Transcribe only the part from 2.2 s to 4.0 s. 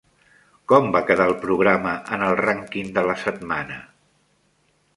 el rànquing de la setmana?